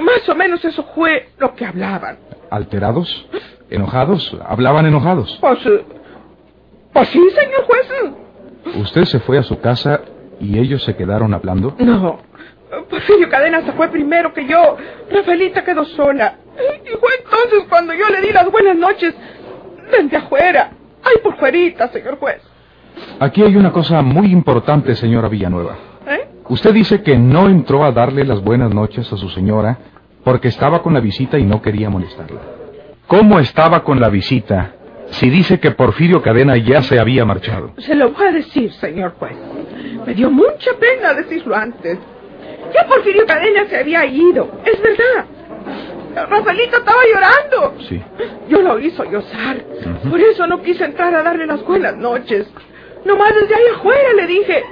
Más 0.00 0.28
o 0.28 0.34
menos 0.36 0.64
eso 0.64 0.84
fue 0.94 1.30
lo 1.38 1.56
que 1.56 1.66
hablaban. 1.66 2.18
¿Alterados? 2.52 3.26
¿Enojados? 3.68 4.36
¿Hablaban 4.46 4.86
enojados? 4.86 5.36
Pues, 5.40 5.58
eh, 5.66 5.84
pues 6.92 7.08
sí, 7.08 7.18
señor 7.18 7.64
juez. 7.64 8.76
¿Usted 8.76 9.04
se 9.06 9.18
fue 9.18 9.38
a 9.38 9.42
su 9.42 9.60
casa 9.60 10.02
y 10.38 10.56
ellos 10.56 10.84
se 10.84 10.94
quedaron 10.94 11.34
hablando? 11.34 11.74
No. 11.80 12.20
Porfirio 12.88 13.28
Cadena 13.28 13.62
se 13.62 13.72
fue 13.72 13.88
primero 13.88 14.32
que 14.32 14.46
yo. 14.46 14.76
Rafaelita 15.10 15.64
quedó 15.64 15.84
sola. 15.84 16.36
Y 16.84 16.96
fue 16.96 17.10
entonces 17.24 17.64
cuando 17.68 17.92
yo 17.92 18.08
le 18.08 18.20
di 18.20 18.32
las 18.32 18.48
buenas 18.52 18.76
noches 18.76 19.16
desde 19.90 20.16
afuera. 20.16 20.70
Ay, 21.02 21.16
por 21.22 21.36
fuerita, 21.36 21.88
señor 21.88 22.18
juez. 22.18 22.40
Aquí 23.18 23.42
hay 23.42 23.56
una 23.56 23.72
cosa 23.72 24.02
muy 24.02 24.30
importante, 24.32 24.94
señora 24.94 25.28
Villanueva. 25.28 25.76
¿Eh? 26.06 26.28
Usted 26.48 26.72
dice 26.72 27.02
que 27.02 27.16
no 27.16 27.48
entró 27.48 27.84
a 27.84 27.92
darle 27.92 28.24
las 28.24 28.42
buenas 28.42 28.72
noches 28.74 29.10
a 29.12 29.16
su 29.16 29.28
señora 29.28 29.78
porque 30.24 30.48
estaba 30.48 30.82
con 30.82 30.92
la 30.94 31.00
visita 31.00 31.38
y 31.38 31.44
no 31.44 31.62
quería 31.62 31.88
molestarla. 31.88 32.40
¿Cómo 33.06 33.38
estaba 33.40 33.82
con 33.82 34.00
la 34.00 34.08
visita 34.08 34.72
si 35.10 35.28
dice 35.30 35.58
que 35.58 35.72
Porfirio 35.72 36.22
Cadena 36.22 36.56
ya 36.56 36.82
se 36.82 36.98
había 37.00 37.24
marchado? 37.24 37.72
Se 37.78 37.94
lo 37.94 38.10
voy 38.10 38.26
a 38.28 38.32
decir, 38.32 38.72
señor 38.74 39.14
juez. 39.18 39.36
Me 40.06 40.14
dio 40.14 40.30
mucha 40.30 40.72
pena 40.78 41.14
decirlo 41.14 41.56
antes. 41.56 41.98
Ya 42.74 42.86
Porfirio 42.86 43.26
Cadena 43.26 43.66
se 43.66 43.78
había 43.78 44.06
ido. 44.06 44.48
Es 44.64 44.80
verdad. 44.80 45.24
Rafaelita 46.14 46.78
estaba 46.78 47.00
llorando. 47.12 47.74
Sí. 47.88 48.02
Yo 48.48 48.62
lo 48.62 48.78
hizo 48.78 49.04
sollozar. 49.04 49.62
Por 50.08 50.20
eso 50.20 50.46
no 50.46 50.62
quise 50.62 50.84
entrar 50.84 51.14
a 51.14 51.22
darle 51.22 51.46
las 51.46 51.62
buenas 51.64 51.96
noches. 51.96 52.46
Nomás 53.04 53.34
desde 53.34 53.54
ahí 53.54 53.66
afuera 53.74 54.12
le 54.14 54.26
dije, 54.26 54.64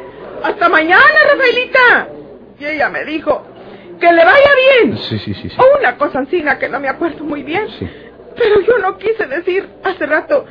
hasta 0.42 0.68
mañana, 0.68 1.04
Rafaelita. 1.33 2.09
Y 2.59 2.64
ella 2.66 2.88
me 2.88 3.04
dijo, 3.04 3.47
que 3.99 4.12
le 4.12 4.25
vaya 4.25 4.50
bien. 4.83 4.99
Sí, 4.99 5.18
sí, 5.18 5.35
sí, 5.35 5.49
sí. 5.49 5.57
O 5.59 5.78
una 5.78 5.97
cosa 5.97 6.21
encina 6.21 6.59
que 6.59 6.68
no 6.68 6.80
me 6.80 6.88
acuerdo 6.88 7.25
muy 7.25 7.42
bien. 7.42 7.68
Sí. 7.78 7.88
Pero 8.37 8.61
yo 8.61 8.78
no 8.78 8.97
quise 8.99 9.26
decir 9.26 9.68
hace 9.83 10.07
rato 10.07 10.45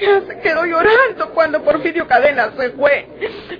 se 0.00 0.40
quedó 0.40 0.64
llorando 0.64 1.30
cuando 1.34 1.62
Porfirio 1.62 2.06
Cadena 2.06 2.50
se 2.56 2.70
fue. 2.70 3.06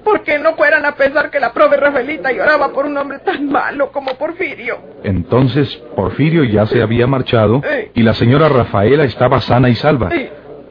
Porque 0.02 0.38
no 0.38 0.54
fueran 0.54 0.84
a 0.84 0.94
pensar 0.94 1.30
que 1.30 1.38
la 1.40 1.52
prove 1.52 1.76
Rafaelita 1.76 2.32
lloraba 2.32 2.72
por 2.72 2.86
un 2.86 2.96
hombre 2.96 3.18
tan 3.20 3.48
malo 3.48 3.92
como 3.92 4.14
Porfirio. 4.16 4.78
Entonces 5.04 5.76
Porfirio 5.94 6.44
ya 6.44 6.66
se 6.66 6.82
había 6.82 7.06
marchado 7.06 7.62
y 7.94 8.02
la 8.02 8.14
señora 8.14 8.48
Rafaela 8.48 9.04
estaba 9.04 9.40
sana 9.40 9.68
y 9.68 9.74
salva. 9.74 10.10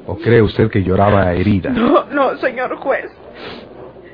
¿O 0.07 0.17
cree 0.17 0.41
usted 0.41 0.69
que 0.69 0.83
lloraba 0.83 1.31
herida? 1.33 1.69
No, 1.69 2.05
no, 2.05 2.37
señor 2.37 2.75
juez. 2.77 3.11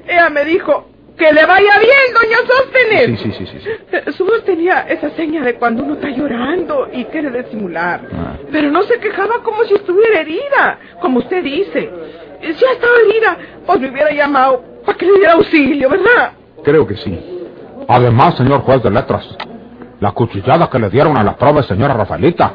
Ella 0.07 0.29
me 0.29 0.45
dijo 0.45 0.89
que 1.17 1.31
le 1.33 1.45
vaya 1.45 1.79
bien, 1.79 2.13
doña 2.13 2.37
Sóstenes. 2.47 3.19
Sí, 3.19 3.31
sí, 3.31 3.45
sí, 3.45 3.59
sí. 3.63 3.69
Eh, 3.91 4.11
Su 4.11 4.25
voz 4.25 4.43
tenía 4.45 4.81
esa 4.81 5.09
seña 5.11 5.43
de 5.43 5.55
cuando 5.55 5.83
uno 5.83 5.95
está 5.95 6.09
llorando 6.09 6.87
y 6.93 7.05
quiere 7.05 7.31
disimular. 7.31 8.01
Ah. 8.13 8.35
Pero 8.51 8.69
no 8.71 8.83
se 8.83 8.99
quejaba 8.99 9.41
como 9.43 9.63
si 9.65 9.73
estuviera 9.73 10.19
herida, 10.21 10.79
como 11.01 11.19
usted 11.19 11.43
dice. 11.43 11.89
Eh, 12.41 12.53
Si 12.53 12.65
ha 12.65 12.71
estado 12.73 12.93
herida, 13.09 13.37
pues 13.65 13.79
me 13.79 13.89
hubiera 13.89 14.11
llamado 14.11 14.63
para 14.85 14.97
que 14.97 15.05
le 15.05 15.13
diera 15.17 15.33
auxilio, 15.33 15.89
¿verdad? 15.89 16.31
Creo 16.63 16.85
que 16.85 16.95
sí. 16.97 17.19
Además, 17.87 18.35
señor 18.35 18.61
juez 18.61 18.83
de 18.83 18.91
letras, 18.91 19.25
la 19.99 20.11
cuchillada 20.11 20.69
que 20.69 20.77
le 20.79 20.89
dieron 20.89 21.17
a 21.17 21.23
la 21.23 21.35
prueba 21.35 21.63
señora 21.63 21.93
Rafaelita 21.95 22.53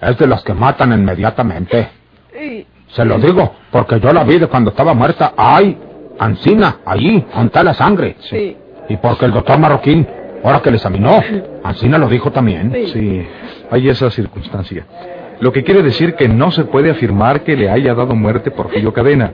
es 0.00 0.18
de 0.18 0.26
las 0.26 0.42
que 0.42 0.52
matan 0.54 0.92
inmediatamente. 0.92 1.88
Y, 2.34 2.66
Se 2.94 3.04
lo 3.04 3.18
digo, 3.18 3.54
porque 3.70 4.00
yo 4.00 4.12
la 4.12 4.24
vi 4.24 4.38
de 4.38 4.48
cuando 4.48 4.70
estaba 4.70 4.92
muerta. 4.92 5.32
¡Ay! 5.36 5.78
Ancina, 6.18 6.78
allí, 6.84 7.24
está 7.44 7.62
la 7.64 7.74
sangre. 7.74 8.16
Sí. 8.20 8.56
Y 8.88 8.96
porque 8.96 9.24
el 9.24 9.32
doctor 9.32 9.58
Marroquín, 9.58 10.06
ahora 10.44 10.60
que 10.60 10.70
le 10.70 10.76
examinó, 10.76 11.20
Ancina 11.64 11.98
lo 11.98 12.08
dijo 12.08 12.30
también. 12.30 12.72
Sí, 12.92 13.26
hay 13.70 13.88
esa 13.88 14.10
circunstancia. 14.10 14.86
Lo 15.40 15.52
que 15.52 15.64
quiere 15.64 15.82
decir 15.82 16.14
que 16.14 16.28
no 16.28 16.52
se 16.52 16.64
puede 16.64 16.90
afirmar 16.90 17.40
que 17.42 17.56
le 17.56 17.68
haya 17.68 17.94
dado 17.94 18.14
muerte 18.14 18.52
Porfirio 18.52 18.92
Cadena, 18.92 19.32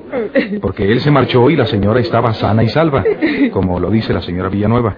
porque 0.63 0.91
él 0.91 1.01
se 1.01 1.11
marchó 1.11 1.51
y 1.51 1.57
la 1.57 1.67
señora 1.67 2.01
estaba 2.01 2.33
sana 2.33 2.63
y 2.63 2.69
salva, 2.69 3.05
como 3.53 3.79
lo 3.79 3.91
dice 3.91 4.15
la 4.15 4.23
señora 4.23 4.49
Villanueva. 4.49 4.97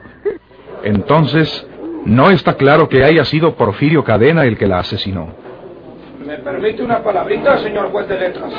Entonces, 0.84 1.66
no 2.04 2.30
está 2.30 2.54
claro 2.54 2.88
que 2.88 3.02
haya 3.02 3.25
sido 3.25 3.56
Porfirio 3.56 4.04
Cadena 4.04 4.44
el 4.44 4.56
que 4.56 4.68
la 4.68 4.78
asesinó. 4.78 5.28
¿Me 6.25 6.37
permite 6.38 6.82
una 6.82 7.02
palabrita, 7.02 7.58
señor 7.58 7.90
juez 7.90 8.06
de 8.06 8.20
letras? 8.20 8.52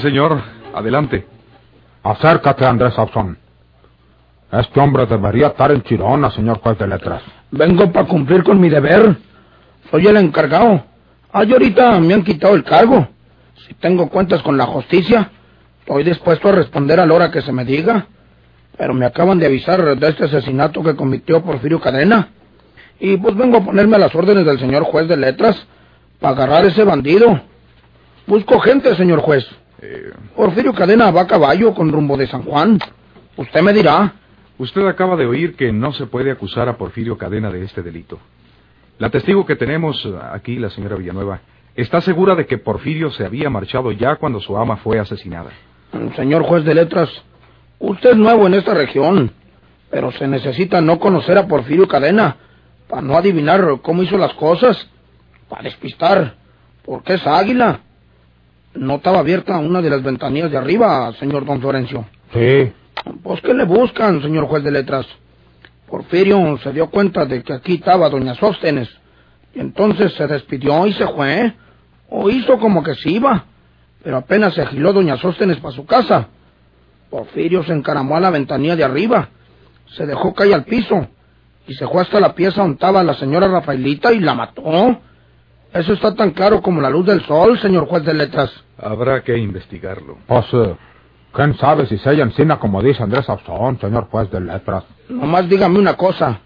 Señor. 0.00 0.40
Adelante. 0.74 1.26
Acércate, 2.02 2.64
Andrés 2.64 2.94
Sauzón. 2.94 3.38
Este 4.52 4.80
hombre 4.80 5.06
debería 5.06 5.48
estar 5.48 5.70
en 5.70 5.82
Chirona, 5.82 6.30
señor 6.30 6.58
juez 6.60 6.78
de 6.78 6.86
letras. 6.88 7.22
Vengo 7.50 7.92
para 7.92 8.06
cumplir 8.06 8.42
con 8.42 8.60
mi 8.60 8.68
deber. 8.68 9.16
Soy 9.90 10.06
el 10.06 10.16
encargado. 10.16 10.84
Ay, 11.32 11.52
ahorita 11.52 12.00
me 12.00 12.14
han 12.14 12.24
quitado 12.24 12.54
el 12.54 12.64
cargo. 12.64 13.06
Si 13.66 13.74
tengo 13.74 14.08
cuentas 14.08 14.42
con 14.42 14.56
la 14.56 14.66
justicia, 14.66 15.30
estoy 15.80 16.02
dispuesto 16.02 16.48
a 16.48 16.52
responder 16.52 16.98
a 16.98 17.06
la 17.06 17.14
hora 17.14 17.30
que 17.30 17.42
se 17.42 17.52
me 17.52 17.64
diga. 17.64 18.06
Pero 18.76 18.94
me 18.94 19.06
acaban 19.06 19.38
de 19.38 19.46
avisar 19.46 19.96
de 19.96 20.08
este 20.08 20.24
asesinato 20.24 20.82
que 20.82 20.96
cometió 20.96 21.42
Porfirio 21.42 21.80
Cadena. 21.80 22.30
Y 22.98 23.16
pues 23.18 23.36
vengo 23.36 23.58
a 23.58 23.64
ponerme 23.64 23.96
a 23.96 24.00
las 24.00 24.14
órdenes 24.14 24.44
del 24.44 24.58
señor 24.58 24.84
juez 24.84 25.06
de 25.06 25.16
letras 25.16 25.64
para 26.18 26.34
agarrar 26.34 26.64
ese 26.64 26.82
bandido. 26.82 27.40
Busco 28.26 28.58
gente, 28.60 28.94
señor 28.96 29.20
juez. 29.20 29.46
Porfirio 30.36 30.74
Cadena 30.74 31.10
va 31.10 31.22
a 31.22 31.26
caballo 31.26 31.74
con 31.74 31.90
rumbo 31.90 32.16
de 32.16 32.26
San 32.26 32.42
Juan. 32.42 32.78
Usted 33.36 33.62
me 33.62 33.72
dirá. 33.72 34.14
Usted 34.58 34.86
acaba 34.86 35.16
de 35.16 35.26
oír 35.26 35.56
que 35.56 35.72
no 35.72 35.92
se 35.92 36.06
puede 36.06 36.30
acusar 36.30 36.68
a 36.68 36.76
Porfirio 36.76 37.16
Cadena 37.16 37.50
de 37.50 37.64
este 37.64 37.82
delito. 37.82 38.18
La 38.98 39.08
testigo 39.08 39.46
que 39.46 39.56
tenemos 39.56 40.06
aquí, 40.32 40.58
la 40.58 40.68
señora 40.68 40.96
Villanueva, 40.96 41.40
está 41.74 42.02
segura 42.02 42.34
de 42.34 42.44
que 42.44 42.58
Porfirio 42.58 43.10
se 43.10 43.24
había 43.24 43.48
marchado 43.48 43.92
ya 43.92 44.16
cuando 44.16 44.40
su 44.40 44.56
ama 44.58 44.76
fue 44.76 44.98
asesinada. 44.98 45.50
Señor 46.16 46.42
juez 46.42 46.64
de 46.64 46.74
letras, 46.74 47.08
usted 47.78 48.10
es 48.10 48.16
nuevo 48.16 48.46
en 48.46 48.54
esta 48.54 48.74
región, 48.74 49.32
pero 49.90 50.12
se 50.12 50.28
necesita 50.28 50.82
no 50.82 50.98
conocer 50.98 51.38
a 51.38 51.48
Porfirio 51.48 51.88
Cadena 51.88 52.36
para 52.88 53.00
no 53.00 53.16
adivinar 53.16 53.80
cómo 53.80 54.02
hizo 54.02 54.18
las 54.18 54.34
cosas, 54.34 54.86
para 55.48 55.62
despistar, 55.62 56.34
porque 56.84 57.14
es 57.14 57.26
águila. 57.26 57.80
No 58.74 58.96
estaba 58.96 59.18
abierta 59.18 59.58
una 59.58 59.82
de 59.82 59.90
las 59.90 60.02
ventanillas 60.02 60.50
de 60.50 60.56
arriba, 60.56 61.12
señor 61.18 61.44
don 61.44 61.60
Florencio. 61.60 62.06
Sí. 62.32 62.72
Pues 63.22 63.40
que 63.40 63.54
le 63.54 63.64
buscan, 63.64 64.22
señor 64.22 64.46
juez 64.46 64.62
de 64.62 64.70
letras. 64.70 65.06
Porfirio 65.88 66.56
se 66.58 66.72
dio 66.72 66.88
cuenta 66.88 67.24
de 67.24 67.42
que 67.42 67.52
aquí 67.52 67.74
estaba 67.74 68.08
doña 68.08 68.34
Sóstenes, 68.34 68.88
y 69.54 69.60
entonces 69.60 70.12
se 70.14 70.26
despidió 70.26 70.86
y 70.86 70.92
se 70.92 71.06
fue, 71.08 71.52
o 72.08 72.30
hizo 72.30 72.58
como 72.58 72.82
que 72.82 72.94
se 72.94 73.10
iba, 73.10 73.44
pero 74.02 74.18
apenas 74.18 74.54
se 74.54 74.62
agiló 74.62 74.92
doña 74.92 75.16
Sóstenes 75.16 75.58
para 75.58 75.74
su 75.74 75.84
casa. 75.84 76.28
Porfirio 77.10 77.64
se 77.64 77.72
encaramó 77.72 78.16
a 78.16 78.20
la 78.20 78.30
ventanilla 78.30 78.76
de 78.76 78.84
arriba, 78.84 79.30
se 79.96 80.06
dejó 80.06 80.32
caer 80.32 80.54
al 80.54 80.64
piso, 80.64 81.08
y 81.66 81.74
se 81.74 81.86
fue 81.88 82.02
hasta 82.02 82.20
la 82.20 82.34
pieza 82.34 82.62
donde 82.62 82.74
estaba 82.74 83.02
la 83.02 83.14
señora 83.14 83.48
Rafaelita 83.48 84.12
y 84.12 84.20
la 84.20 84.34
mató. 84.34 85.00
Eso 85.72 85.92
está 85.92 86.14
tan 86.14 86.30
claro 86.32 86.60
como 86.62 86.80
la 86.80 86.90
luz 86.90 87.06
del 87.06 87.24
sol, 87.26 87.58
señor 87.60 87.86
juez 87.86 88.04
de 88.04 88.14
letras. 88.14 88.50
Habrá 88.76 89.22
que 89.22 89.38
investigarlo. 89.38 90.18
Pues, 90.26 90.46
eh, 90.52 90.74
¿quién 91.32 91.56
sabe 91.58 91.86
si 91.86 91.96
se 91.98 92.10
encina 92.10 92.58
como 92.58 92.82
dice 92.82 93.02
Andrés 93.02 93.26
Sauzón, 93.26 93.78
señor 93.80 94.08
juez 94.10 94.30
de 94.30 94.40
letras? 94.40 94.84
Nomás 95.08 95.48
dígame 95.48 95.78
una 95.78 95.94
cosa. 95.96 96.40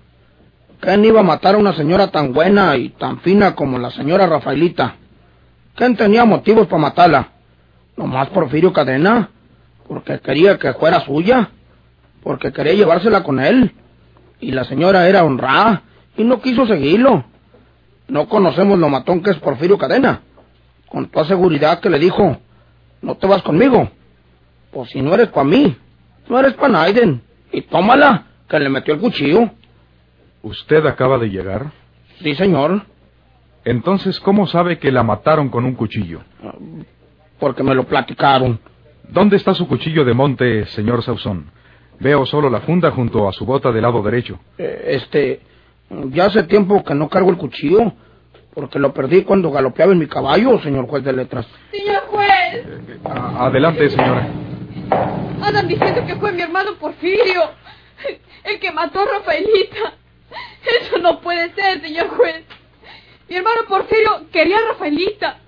¿Quién 0.80 1.04
iba 1.06 1.20
a 1.20 1.22
matar 1.22 1.54
a 1.54 1.58
una 1.58 1.72
señora 1.72 2.08
tan 2.08 2.34
buena 2.34 2.76
y 2.76 2.90
tan 2.90 3.20
fina 3.20 3.54
como 3.54 3.78
la 3.78 3.90
señora 3.90 4.26
Rafaelita? 4.26 4.96
¿Quién 5.74 5.96
tenía 5.96 6.26
motivos 6.26 6.66
para 6.66 6.82
matarla? 6.82 7.28
¿Nomás 7.96 8.28
Porfirio 8.28 8.74
Cadena? 8.74 9.30
¿Porque 9.88 10.20
quería 10.20 10.58
que 10.58 10.74
fuera 10.74 11.00
suya? 11.00 11.48
¿Porque 12.22 12.52
quería 12.52 12.74
llevársela 12.74 13.22
con 13.22 13.40
él? 13.40 13.72
Y 14.40 14.52
la 14.52 14.64
señora 14.64 15.08
era 15.08 15.24
honrada 15.24 15.82
y 16.16 16.24
no 16.24 16.42
quiso 16.42 16.66
seguirlo. 16.66 17.24
No 18.08 18.28
conocemos 18.28 18.78
lo 18.78 18.88
matón 18.88 19.22
que 19.22 19.30
es 19.30 19.38
Porfirio 19.38 19.78
Cadena. 19.78 20.20
Con 20.88 21.08
toda 21.08 21.24
seguridad 21.24 21.80
que 21.80 21.90
le 21.90 21.98
dijo, 21.98 22.36
no 23.02 23.14
te 23.16 23.26
vas 23.26 23.42
conmigo. 23.42 23.90
Pues 24.70 24.90
si 24.90 25.00
no 25.02 25.14
eres 25.14 25.28
para 25.28 25.44
mí, 25.44 25.76
no 26.28 26.38
eres 26.38 26.54
para 26.54 26.72
Naiden. 26.72 27.22
Y 27.52 27.62
tómala, 27.62 28.26
que 28.48 28.58
le 28.58 28.68
metió 28.68 28.94
el 28.94 29.00
cuchillo. 29.00 29.50
¿Usted 30.42 30.84
acaba 30.86 31.18
de 31.18 31.30
llegar? 31.30 31.70
Sí, 32.22 32.34
señor, 32.34 32.82
Entonces, 33.64 34.20
¿cómo 34.20 34.46
sabe 34.46 34.78
que 34.78 34.92
la 34.92 35.02
mataron 35.02 35.48
con 35.48 35.64
un 35.64 35.74
cuchillo? 35.74 36.20
porque 37.38 37.62
me 37.62 37.74
lo 37.74 37.84
platicaron. 37.84 38.58
¿Dónde 39.08 39.36
está 39.36 39.52
su 39.54 39.66
cuchillo 39.66 40.04
de 40.04 40.14
monte, 40.14 40.66
señor 40.66 41.02
Sauzón? 41.02 41.50
Veo 42.00 42.24
solo 42.26 42.48
la 42.48 42.60
funda 42.60 42.90
junto 42.90 43.28
a 43.28 43.32
su 43.32 43.44
bota 43.44 43.70
del 43.72 43.82
lado 43.82 44.02
derecho. 44.02 44.38
Eh, 44.58 44.84
este, 44.88 45.40
ya 46.10 46.26
hace 46.26 46.42
tiempo 46.44 46.82
que 46.84 46.94
no 46.94 47.08
cargo 47.08 47.30
el 47.30 47.36
cuchillo, 47.36 47.92
porque 48.54 48.78
lo 48.78 48.92
perdí 48.92 49.22
cuando 49.22 49.50
galopeaba 49.50 49.92
en 49.92 49.98
mi 49.98 50.06
caballo, 50.06 50.60
señor 50.60 50.86
juez 50.86 51.04
de 51.04 51.12
letras. 51.12 51.46
Señor 51.70 52.02
juez, 52.06 52.64
A- 53.04 53.46
adelante, 53.46 53.90
señora. 53.90 54.28
andan 55.42 55.68
diciendo 55.68 56.04
que 56.06 56.16
fue 56.16 56.32
mi 56.32 56.42
hermano 56.42 56.74
Porfirio, 56.80 57.42
el 58.44 58.58
que 58.60 58.70
mató 58.72 59.00
a 59.00 59.18
Rafaelita. 59.18 59.94
Eso 60.80 60.98
no 60.98 61.20
puede 61.20 61.52
ser, 61.54 61.80
señor 61.82 62.08
juez. 62.08 62.44
Mi 63.28 63.36
hermano 63.36 63.62
Porfirio 63.68 64.26
quería 64.32 64.56
a 64.58 64.72
Rafaelita. 64.72 65.38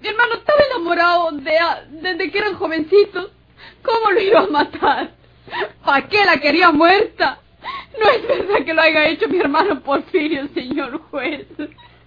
Mi 0.00 0.08
hermano 0.08 0.34
estaba 0.34 0.58
enamorado 0.70 1.30
de 1.32 1.58
a- 1.58 1.84
desde 1.90 2.30
que 2.30 2.38
eran 2.38 2.54
jovencitos. 2.54 3.30
¿Cómo 3.82 4.10
lo 4.10 4.20
iba 4.20 4.40
a 4.40 4.46
matar? 4.48 5.10
¿Para 5.84 6.08
qué 6.08 6.24
la 6.24 6.38
quería 6.38 6.70
muerta? 6.72 7.38
No 8.00 8.10
es 8.10 8.28
verdad 8.28 8.64
que 8.64 8.74
lo 8.74 8.82
haya 8.82 9.08
hecho 9.08 9.28
mi 9.28 9.38
hermano 9.38 9.80
Porfirio, 9.80 10.46
señor 10.54 11.00
juez. 11.10 11.46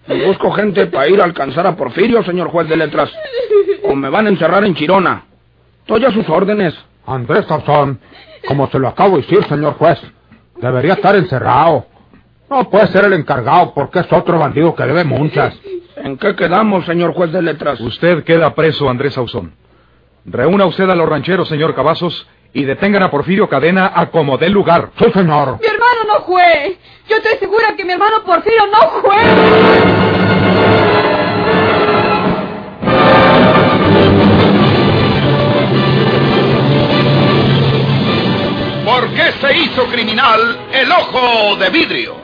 Y 0.07 0.25
busco 0.25 0.51
gente 0.51 0.87
para 0.87 1.07
ir 1.09 1.21
a 1.21 1.25
alcanzar 1.25 1.65
a 1.67 1.75
Porfirio, 1.75 2.23
señor 2.23 2.49
juez 2.49 2.67
de 2.67 2.77
letras. 2.77 3.11
O 3.83 3.95
me 3.95 4.09
van 4.09 4.27
a 4.27 4.29
encerrar 4.29 4.63
en 4.65 4.75
Chirona. 4.75 5.25
Estoy 5.81 6.05
a 6.05 6.11
sus 6.11 6.27
órdenes. 6.29 6.75
Andrés 7.05 7.45
Sauzón, 7.47 7.99
como 8.47 8.69
se 8.69 8.79
lo 8.79 8.87
acabo 8.87 9.17
de 9.17 9.23
decir, 9.23 9.43
señor 9.45 9.73
juez, 9.73 9.99
debería 10.61 10.93
estar 10.93 11.15
encerrado. 11.15 11.87
No 12.49 12.69
puede 12.69 12.87
ser 12.87 13.05
el 13.05 13.13
encargado 13.13 13.73
porque 13.73 13.99
es 13.99 14.11
otro 14.11 14.37
bandido 14.37 14.75
que 14.75 14.83
debe 14.83 15.03
muchas. 15.03 15.59
¿En 15.97 16.17
qué 16.17 16.35
quedamos, 16.35 16.85
señor 16.85 17.13
juez 17.13 17.31
de 17.31 17.41
letras? 17.41 17.79
Usted 17.79 18.23
queda 18.23 18.53
preso, 18.53 18.89
Andrés 18.89 19.13
Sauzón. 19.13 19.53
Reúna 20.25 20.65
usted 20.65 20.89
a 20.89 20.95
los 20.95 21.09
rancheros, 21.09 21.47
señor 21.47 21.75
Cavazos, 21.75 22.27
y 22.53 22.65
detengan 22.65 23.03
a 23.03 23.11
Porfirio 23.11 23.47
Cadena 23.47 23.91
a 23.95 24.09
como 24.09 24.37
dé 24.37 24.49
lugar. 24.49 24.89
¡Sí, 24.97 25.05
señor! 25.11 25.59
¡Mi 25.59 25.67
hermano 25.67 26.03
no 26.07 26.25
fue! 26.25 26.77
Yo 27.07 27.17
estoy 27.17 27.37
segura 27.37 27.75
que 27.75 27.85
mi 27.85 27.93
hermano 27.93 28.23
Porfirio 28.25 28.65
no 28.67 29.01
fue. 29.01 30.29
¿Por 38.85 39.09
qué 39.13 39.31
se 39.39 39.57
hizo 39.57 39.85
criminal 39.85 40.59
el 40.73 40.91
ojo 40.91 41.55
de 41.57 41.69
vidrio? 41.69 42.15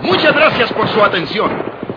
Muchas 0.00 0.34
gracias 0.34 0.72
por 0.72 0.88
su 0.88 1.02
atención. 1.02 1.73